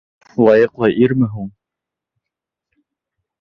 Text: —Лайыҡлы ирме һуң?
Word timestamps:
—Лайыҡлы 0.45 0.89
ирме 1.07 1.29
һуң? 1.35 1.51